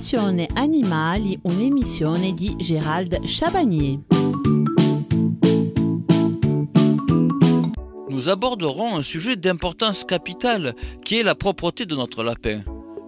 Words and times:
Passione 0.00 0.48
Animali, 0.54 1.38
un'emissione 1.42 2.32
di 2.32 2.54
Gérald 2.58 3.22
Chabagnier. 3.26 3.98
Nous 8.08 8.30
aborderons 8.30 8.96
un 8.96 9.02
sujet 9.02 9.36
d'importance 9.36 10.04
capitale 10.04 10.74
qui 11.04 11.18
est 11.18 11.22
la 11.22 11.34
propreté 11.34 11.84
de 11.84 11.94
notre 11.94 12.24
lapin. 12.24 12.62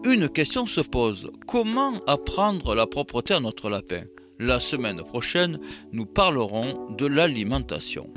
Une 0.05 0.29
question 0.29 0.67
se 0.67 0.83
pose, 0.83 1.31
comment 1.47 1.95
apprendre 2.07 2.75
la 2.75 2.87
propreté 2.87 3.33
à 3.33 3.41
notre 3.41 3.71
lapin? 3.71 4.03
La 4.39 4.61
semaine 4.61 5.03
prochaine, 5.03 5.61
nous 5.93 6.05
parlerons 6.05 6.91
de 6.99 7.07
l'alimentation. 7.07 8.13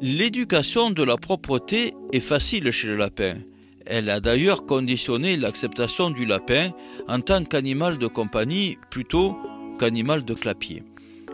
L'éducation 0.00 0.90
de 0.90 1.02
la 1.02 1.18
propreté 1.18 1.92
est 2.14 2.20
facile 2.20 2.70
chez 2.70 2.86
le 2.86 2.96
lapin. 2.96 3.34
Elle 3.90 4.10
a 4.10 4.20
d'ailleurs 4.20 4.66
conditionné 4.66 5.38
l'acceptation 5.38 6.10
du 6.10 6.26
lapin 6.26 6.72
en 7.08 7.20
tant 7.20 7.42
qu'animal 7.42 7.96
de 7.96 8.06
compagnie 8.06 8.76
plutôt 8.90 9.38
qu'animal 9.80 10.26
de 10.26 10.34
clapier. 10.34 10.82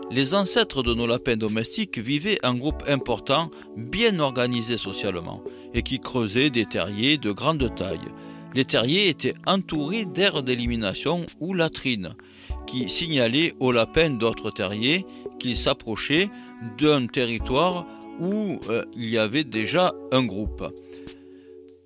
Les 0.09 0.33
ancêtres 0.33 0.81
de 0.81 0.93
nos 0.93 1.05
lapins 1.05 1.35
domestiques 1.35 1.97
vivaient 1.97 2.39
en 2.45 2.53
groupe 2.53 2.83
important, 2.87 3.51
bien 3.75 4.19
organisé 4.19 4.77
socialement, 4.77 5.43
et 5.73 5.83
qui 5.83 5.99
creusaient 5.99 6.49
des 6.49 6.65
terriers 6.65 7.17
de 7.17 7.33
grande 7.33 7.75
taille. 7.75 8.07
Les 8.53 8.63
terriers 8.63 9.09
étaient 9.09 9.33
entourés 9.45 10.05
d'aires 10.05 10.41
d'élimination 10.41 11.25
ou 11.41 11.53
latrines, 11.53 12.15
qui 12.67 12.89
signalaient 12.89 13.53
aux 13.59 13.73
lapins 13.73 14.11
d'autres 14.11 14.51
terriers 14.51 15.05
qu'ils 15.39 15.57
s'approchaient 15.57 16.29
d'un 16.77 17.07
territoire 17.07 17.85
où 18.21 18.59
euh, 18.69 18.85
il 18.95 19.09
y 19.09 19.17
avait 19.17 19.43
déjà 19.43 19.93
un 20.13 20.23
groupe. 20.23 20.63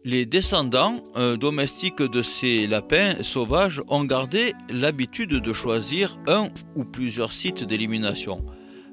Les 0.05 0.26
descendants 0.26 1.03
domestiques 1.39 2.02
de 2.02 2.21
ces 2.21 2.67
lapins 2.67 3.21
sauvages 3.21 3.81
ont 3.89 4.05
gardé 4.05 4.53
l'habitude 4.70 5.31
de 5.31 5.53
choisir 5.53 6.17
un 6.28 6.50
ou 6.75 6.86
plusieurs 6.86 7.33
sites 7.33 7.64
d'élimination. 7.64 8.44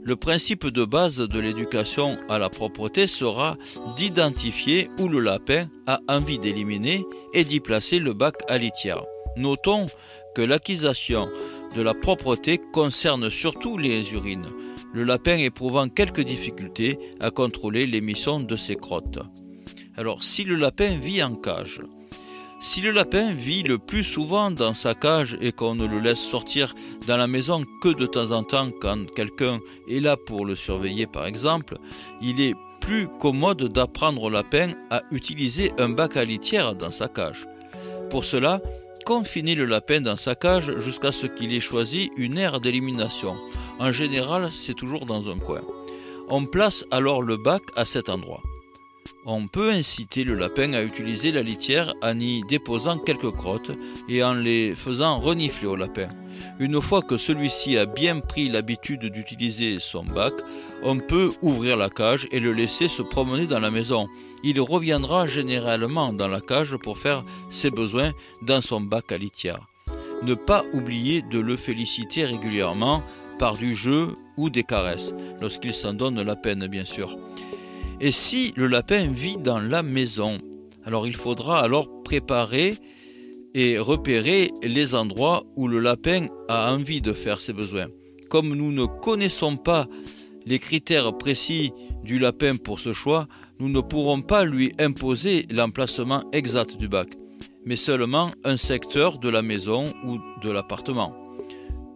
Le 0.02 0.16
principe 0.16 0.66
de 0.66 0.84
base 0.84 1.18
de 1.18 1.40
l'éducation 1.40 2.16
à 2.28 2.38
la 2.38 2.48
propreté 2.48 3.06
sera 3.06 3.56
d'identifier 3.96 4.88
où 5.00 5.08
le 5.08 5.20
lapin 5.20 5.68
a 5.86 6.00
envie 6.08 6.38
d'éliminer 6.38 7.04
et 7.34 7.44
d'y 7.44 7.60
placer 7.60 7.98
le 7.98 8.12
bac 8.12 8.34
à 8.48 8.58
litière. 8.58 9.04
Notons 9.36 9.86
que 10.34 10.42
l'acquisition 10.42 11.28
de 11.76 11.82
la 11.82 11.94
propreté 11.94 12.60
concerne 12.72 13.30
surtout 13.30 13.78
les 13.78 14.12
urines 14.12 14.46
le 14.96 15.04
lapin 15.04 15.36
éprouvant 15.36 15.90
quelques 15.90 16.22
difficultés 16.22 16.98
à 17.20 17.30
contrôler 17.30 17.86
l'émission 17.86 18.40
de 18.40 18.56
ses 18.56 18.76
crottes. 18.76 19.18
Alors, 19.96 20.22
si 20.22 20.44
le 20.44 20.56
lapin 20.56 20.98
vit 20.98 21.22
en 21.22 21.34
cage, 21.34 21.80
si 22.60 22.80
le 22.80 22.90
lapin 22.90 23.32
vit 23.32 23.62
le 23.62 23.78
plus 23.78 24.04
souvent 24.04 24.50
dans 24.50 24.74
sa 24.74 24.94
cage 24.94 25.38
et 25.40 25.52
qu'on 25.52 25.74
ne 25.74 25.86
le 25.86 26.00
laisse 26.00 26.20
sortir 26.20 26.74
dans 27.06 27.16
la 27.16 27.26
maison 27.26 27.64
que 27.82 27.88
de 27.88 28.06
temps 28.06 28.30
en 28.30 28.42
temps 28.42 28.70
quand 28.80 29.10
quelqu'un 29.14 29.58
est 29.88 30.00
là 30.00 30.16
pour 30.16 30.44
le 30.44 30.54
surveiller 30.54 31.06
par 31.06 31.26
exemple, 31.26 31.78
il 32.20 32.40
est 32.40 32.54
plus 32.80 33.08
commode 33.20 33.64
d'apprendre 33.72 34.22
au 34.22 34.30
lapin 34.30 34.72
à 34.90 35.02
utiliser 35.12 35.72
un 35.78 35.88
bac 35.88 36.16
à 36.16 36.24
litière 36.24 36.74
dans 36.74 36.90
sa 36.90 37.08
cage. 37.08 37.46
Pour 38.10 38.24
cela, 38.24 38.60
confinez 39.04 39.54
le 39.54 39.64
lapin 39.64 40.00
dans 40.00 40.16
sa 40.16 40.34
cage 40.34 40.78
jusqu'à 40.80 41.12
ce 41.12 41.26
qu'il 41.26 41.54
ait 41.54 41.60
choisi 41.60 42.10
une 42.16 42.38
aire 42.38 42.60
d'élimination. 42.60 43.36
En 43.78 43.92
général, 43.92 44.50
c'est 44.52 44.74
toujours 44.74 45.06
dans 45.06 45.28
un 45.30 45.38
coin. 45.38 45.62
On 46.28 46.44
place 46.46 46.84
alors 46.90 47.22
le 47.22 47.36
bac 47.36 47.62
à 47.76 47.84
cet 47.84 48.08
endroit. 48.08 48.42
On 49.28 49.48
peut 49.48 49.72
inciter 49.72 50.22
le 50.22 50.36
lapin 50.36 50.72
à 50.74 50.84
utiliser 50.84 51.32
la 51.32 51.42
litière 51.42 51.92
en 52.00 52.16
y 52.20 52.42
déposant 52.48 52.96
quelques 52.96 53.32
crottes 53.32 53.72
et 54.08 54.22
en 54.22 54.34
les 54.34 54.76
faisant 54.76 55.18
renifler 55.18 55.66
au 55.66 55.74
lapin. 55.74 56.06
Une 56.60 56.80
fois 56.80 57.02
que 57.02 57.16
celui-ci 57.16 57.76
a 57.76 57.86
bien 57.86 58.20
pris 58.20 58.48
l'habitude 58.48 59.06
d'utiliser 59.06 59.78
son 59.80 60.04
bac, 60.04 60.32
on 60.84 61.00
peut 61.00 61.32
ouvrir 61.42 61.76
la 61.76 61.90
cage 61.90 62.28
et 62.30 62.38
le 62.38 62.52
laisser 62.52 62.86
se 62.86 63.02
promener 63.02 63.48
dans 63.48 63.58
la 63.58 63.72
maison. 63.72 64.06
Il 64.44 64.60
reviendra 64.60 65.26
généralement 65.26 66.12
dans 66.12 66.28
la 66.28 66.40
cage 66.40 66.76
pour 66.76 66.96
faire 66.96 67.24
ses 67.50 67.72
besoins 67.72 68.12
dans 68.42 68.60
son 68.60 68.80
bac 68.80 69.10
à 69.10 69.18
litière. 69.18 69.66
Ne 70.22 70.34
pas 70.34 70.62
oublier 70.72 71.22
de 71.22 71.40
le 71.40 71.56
féliciter 71.56 72.26
régulièrement 72.26 73.02
par 73.40 73.56
du 73.56 73.74
jeu 73.74 74.14
ou 74.36 74.50
des 74.50 74.62
caresses, 74.62 75.12
lorsqu'il 75.40 75.74
s'en 75.74 75.94
donne 75.94 76.22
la 76.22 76.36
peine 76.36 76.68
bien 76.68 76.84
sûr. 76.84 77.10
Et 78.00 78.12
si 78.12 78.52
le 78.56 78.66
lapin 78.66 79.08
vit 79.08 79.38
dans 79.38 79.58
la 79.58 79.82
maison, 79.82 80.38
alors 80.84 81.06
il 81.06 81.16
faudra 81.16 81.60
alors 81.60 82.02
préparer 82.02 82.74
et 83.54 83.78
repérer 83.78 84.50
les 84.62 84.94
endroits 84.94 85.44
où 85.56 85.66
le 85.66 85.78
lapin 85.78 86.26
a 86.48 86.72
envie 86.72 87.00
de 87.00 87.14
faire 87.14 87.40
ses 87.40 87.54
besoins. 87.54 87.86
Comme 88.28 88.54
nous 88.54 88.70
ne 88.70 88.84
connaissons 88.84 89.56
pas 89.56 89.86
les 90.44 90.58
critères 90.58 91.16
précis 91.16 91.72
du 92.04 92.18
lapin 92.18 92.56
pour 92.56 92.80
ce 92.80 92.92
choix, 92.92 93.26
nous 93.58 93.70
ne 93.70 93.80
pourrons 93.80 94.20
pas 94.20 94.44
lui 94.44 94.72
imposer 94.78 95.46
l'emplacement 95.50 96.22
exact 96.32 96.76
du 96.76 96.88
bac, 96.88 97.08
mais 97.64 97.76
seulement 97.76 98.30
un 98.44 98.58
secteur 98.58 99.18
de 99.18 99.30
la 99.30 99.40
maison 99.40 99.86
ou 100.04 100.18
de 100.42 100.50
l'appartement. 100.50 101.25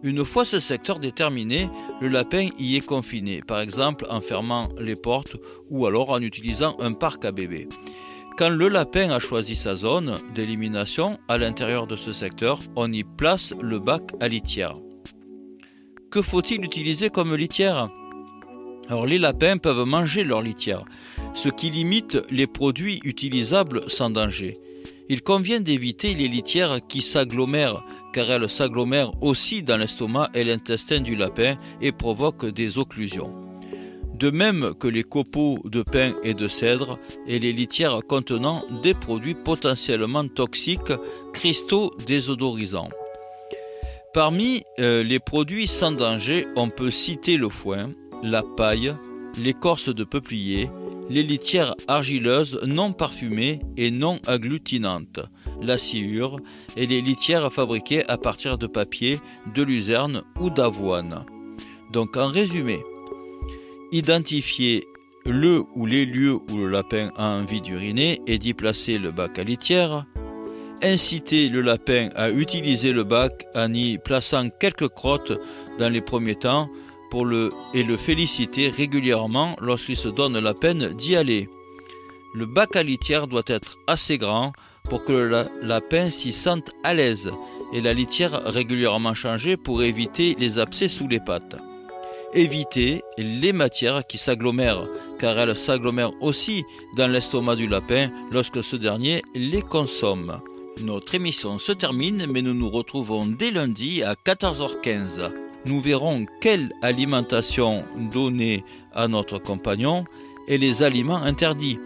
Une 0.03 0.25
fois 0.25 0.45
ce 0.45 0.59
secteur 0.59 0.99
déterminé, 0.99 1.69
le 1.99 2.07
lapin 2.07 2.49
y 2.57 2.75
est 2.75 2.85
confiné, 2.85 3.41
par 3.41 3.61
exemple 3.61 4.07
en 4.09 4.19
fermant 4.19 4.69
les 4.79 4.95
portes 4.95 5.35
ou 5.69 5.85
alors 5.85 6.09
en 6.09 6.21
utilisant 6.21 6.75
un 6.79 6.93
parc 6.93 7.23
à 7.23 7.31
bébés. 7.31 7.69
Quand 8.37 8.49
le 8.49 8.67
lapin 8.67 9.11
a 9.11 9.19
choisi 9.19 9.55
sa 9.55 9.75
zone 9.75 10.17
d'élimination 10.33 11.19
à 11.27 11.37
l'intérieur 11.37 11.85
de 11.85 11.95
ce 11.95 12.13
secteur, 12.13 12.59
on 12.75 12.91
y 12.91 13.03
place 13.03 13.53
le 13.61 13.77
bac 13.77 14.01
à 14.19 14.27
litière. 14.27 14.73
Que 16.09 16.23
faut-il 16.23 16.65
utiliser 16.65 17.11
comme 17.11 17.35
litière? 17.35 17.89
Alors 18.89 19.05
les 19.05 19.19
lapins 19.19 19.57
peuvent 19.57 19.85
manger 19.85 20.23
leur 20.23 20.41
litière, 20.41 20.83
ce 21.33 21.49
qui 21.49 21.69
limite 21.69 22.19
les 22.29 22.47
produits 22.47 22.99
utilisables 23.03 23.89
sans 23.89 24.09
danger. 24.09 24.53
Il 25.09 25.21
convient 25.21 25.59
d'éviter 25.59 26.13
les 26.13 26.27
litières 26.27 26.79
qui 26.87 27.01
s'agglomèrent 27.01 27.83
car 28.13 28.31
elles 28.31 28.49
s'agglomèrent 28.49 29.11
aussi 29.21 29.63
dans 29.63 29.77
l'estomac 29.77 30.29
et 30.33 30.43
l'intestin 30.43 31.01
du 31.01 31.15
lapin 31.15 31.55
et 31.81 31.91
provoquent 31.91 32.45
des 32.45 32.77
occlusions. 32.77 33.33
De 34.13 34.29
même 34.29 34.73
que 34.79 34.87
les 34.87 35.03
copeaux 35.03 35.59
de 35.65 35.81
pin 35.81 36.13
et 36.23 36.33
de 36.33 36.47
cèdre 36.47 36.99
et 37.27 37.39
les 37.39 37.53
litières 37.53 38.01
contenant 38.07 38.63
des 38.83 38.93
produits 38.93 39.35
potentiellement 39.35 40.27
toxiques, 40.27 40.93
cristaux 41.33 41.93
désodorisants. 42.05 42.89
Parmi 44.13 44.63
euh, 44.79 45.03
les 45.03 45.19
produits 45.19 45.67
sans 45.67 45.91
danger, 45.91 46.45
on 46.55 46.69
peut 46.69 46.91
citer 46.91 47.37
le 47.37 47.49
foin, 47.49 47.91
la 48.23 48.43
paille, 48.57 48.93
l'écorce 49.37 49.89
de 49.89 50.03
peuplier, 50.03 50.69
les 51.11 51.23
litières 51.23 51.75
argileuses 51.89 52.61
non 52.65 52.93
parfumées 52.93 53.59
et 53.75 53.91
non 53.91 54.19
agglutinantes, 54.27 55.19
la 55.61 55.77
sciure 55.77 56.39
et 56.77 56.85
les 56.87 57.01
litières 57.01 57.51
fabriquées 57.51 58.07
à 58.07 58.17
partir 58.17 58.57
de 58.57 58.65
papier, 58.65 59.19
de 59.53 59.61
luzerne 59.61 60.23
ou 60.39 60.49
d'avoine. 60.49 61.25
Donc 61.91 62.15
en 62.15 62.27
résumé, 62.27 62.79
identifier 63.91 64.85
le 65.25 65.63
ou 65.75 65.85
les 65.85 66.05
lieux 66.05 66.35
où 66.49 66.57
le 66.57 66.69
lapin 66.69 67.11
a 67.17 67.27
envie 67.37 67.61
d'uriner 67.61 68.21
et 68.25 68.39
d'y 68.39 68.53
placer 68.53 68.97
le 68.97 69.11
bac 69.11 69.37
à 69.37 69.43
litière, 69.43 70.05
inciter 70.81 71.49
le 71.49 71.61
lapin 71.61 72.07
à 72.15 72.31
utiliser 72.31 72.93
le 72.93 73.03
bac 73.03 73.45
en 73.53 73.73
y 73.73 73.97
plaçant 73.97 74.49
quelques 74.61 74.87
crottes 74.87 75.37
dans 75.77 75.89
les 75.89 76.01
premiers 76.01 76.35
temps 76.35 76.69
et 77.73 77.83
le 77.83 77.97
féliciter 77.97 78.69
régulièrement 78.69 79.57
lorsqu'il 79.59 79.97
se 79.97 80.07
donne 80.07 80.39
la 80.39 80.53
peine 80.53 80.93
d'y 80.93 81.15
aller. 81.15 81.49
Le 82.33 82.45
bac 82.45 82.75
à 82.77 82.83
litière 82.83 83.27
doit 83.27 83.41
être 83.47 83.77
assez 83.85 84.17
grand 84.17 84.53
pour 84.85 85.03
que 85.03 85.11
le 85.11 85.45
lapin 85.61 86.09
s'y 86.09 86.31
sente 86.31 86.71
à 86.83 86.93
l'aise 86.93 87.31
et 87.73 87.81
la 87.81 87.93
litière 87.93 88.41
régulièrement 88.45 89.13
changée 89.13 89.57
pour 89.57 89.83
éviter 89.83 90.35
les 90.39 90.57
abcès 90.57 90.87
sous 90.87 91.07
les 91.07 91.19
pattes. 91.19 91.57
Éviter 92.33 93.01
les 93.17 93.51
matières 93.51 94.03
qui 94.09 94.17
s'agglomèrent 94.17 94.87
car 95.19 95.37
elles 95.37 95.57
s'agglomèrent 95.57 96.13
aussi 96.21 96.63
dans 96.95 97.07
l'estomac 97.07 97.57
du 97.57 97.67
lapin 97.67 98.09
lorsque 98.31 98.63
ce 98.63 98.77
dernier 98.77 99.21
les 99.35 99.61
consomme. 99.61 100.39
Notre 100.81 101.15
émission 101.15 101.57
se 101.57 101.73
termine 101.73 102.25
mais 102.29 102.41
nous 102.41 102.53
nous 102.53 102.69
retrouvons 102.69 103.25
dès 103.25 103.51
lundi 103.51 104.01
à 104.01 104.13
14h15. 104.13 105.50
Nous 105.65 105.81
verrons 105.81 106.25
quelle 106.41 106.73
alimentation 106.81 107.79
donner 108.11 108.65
à 108.93 109.07
notre 109.07 109.39
compagnon 109.39 110.03
et 110.47 110.57
les 110.57 110.81
aliments 110.83 111.21
interdits. 111.21 111.79